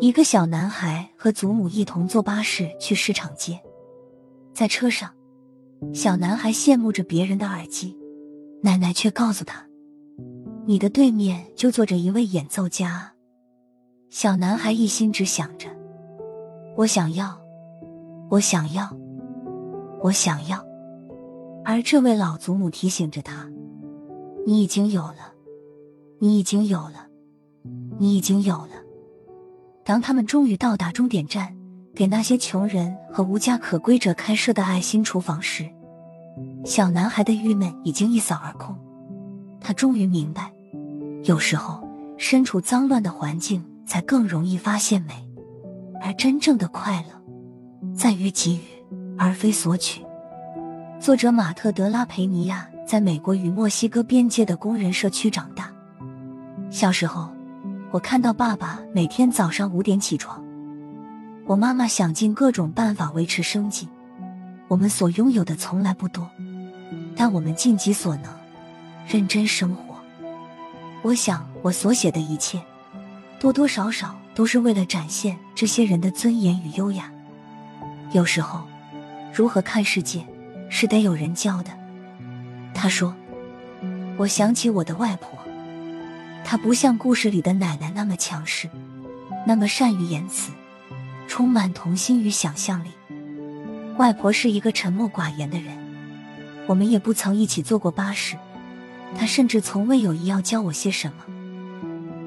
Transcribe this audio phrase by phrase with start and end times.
[0.00, 3.60] 一个小男孩和祖母一同坐巴士去市场街，
[4.54, 5.10] 在车上，
[5.92, 7.94] 小男孩羡慕着别人的耳机，
[8.62, 9.66] 奶奶却告诉他
[10.64, 13.12] ：“你的对面就坐着一位演奏家。”
[14.08, 15.68] 小男孩一心只想着
[16.74, 17.38] ：“我想要，
[18.30, 18.96] 我想要，
[20.00, 20.64] 我想要。”
[21.66, 23.50] 而这位老祖母提醒着他
[24.46, 25.33] ：“你已经有了，
[26.18, 27.06] 你已经有了，
[27.98, 28.70] 你已经有了。”
[29.84, 31.54] 当他们终于到达终点站，
[31.94, 35.68] 给那些穷人和无家可归者开设的爱心厨房时，
[36.64, 38.74] 小男孩的郁闷已经一扫而空。
[39.60, 40.52] 他终于明白，
[41.24, 41.86] 有时候
[42.16, 45.12] 身处脏乱的环境才更容易发现美，
[46.02, 48.62] 而真正的快乐在于给予
[49.18, 50.02] 而非索取。
[50.98, 55.70] 作者马特·德拉培尼亚在美国与墨西哥边界的工人社区长大，
[56.74, 57.30] 小时候。
[57.92, 60.44] 我看到爸爸每天早上五点起床，
[61.46, 63.88] 我妈妈想尽各种办法维持生计。
[64.66, 66.28] 我们所拥有的从来不多，
[67.14, 68.24] 但我们尽己所能，
[69.06, 69.94] 认真生活。
[71.02, 72.60] 我想，我所写的一切，
[73.38, 77.08] 多多少少都是为了展现这些人的尊严与优雅。
[78.10, 78.64] 有时候，
[79.32, 80.26] 如何看世界，
[80.68, 81.70] 是得有人教的。
[82.74, 83.14] 他说
[84.18, 85.28] ：“我想起我的外婆。”
[86.44, 88.68] 她不像故事里的奶奶那么强势，
[89.46, 90.52] 那么善于言辞，
[91.26, 92.90] 充满童心与想象力。
[93.96, 95.76] 外婆是一个沉默寡言的人，
[96.66, 98.36] 我们也不曾一起坐过巴士。
[99.16, 101.24] 她甚至从未有意要教我些什么，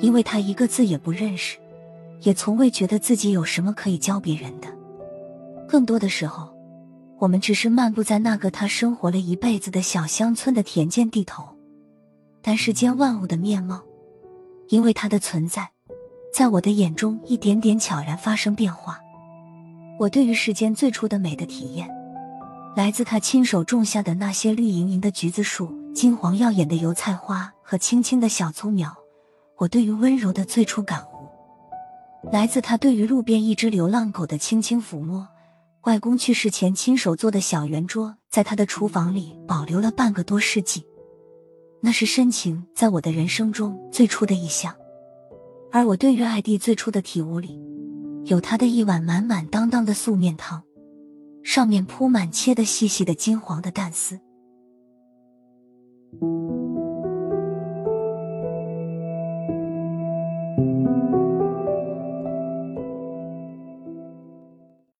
[0.00, 1.56] 因为她一个字也不认识，
[2.20, 4.68] 也从未觉得自己有什么可以教别人的。
[5.68, 6.52] 更多的时候，
[7.18, 11.44] 我们只是漫步在那个她生活了一辈子的小乡村的田间地头，
[12.42, 13.80] 但世间万物的面貌。
[14.72, 15.68] 因为它的存在，
[16.32, 18.98] 在我的眼中一点点悄然发生变化。
[19.98, 21.86] 我对于世间最初的美的体验，
[22.74, 28.96] 来自他亲手种下的那些绿莹莹的橘子树、金黄耀眼的油菜花和青青的小葱苗。
[29.58, 35.28] 我对于温柔的最初感悟，来自他对于路边一只流浪狗的轻轻抚摸。
[35.82, 40.82] 外公去世前亲手做的小圆桌，在他的厨房里保留了半个多世纪。
[41.84, 44.72] 那是深情在我的人生中最初的意象，
[45.72, 47.60] 而我对于爱弟最初的体悟里，
[48.26, 50.62] 有他的一碗满满当当的素面汤，
[51.42, 54.20] 上面铺满切的细细的金黄的蛋丝。